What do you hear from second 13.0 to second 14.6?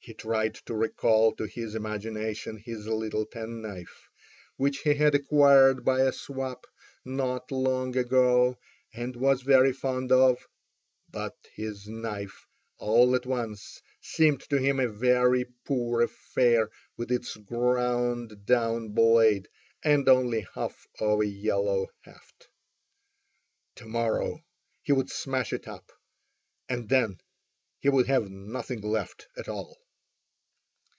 at once seemed to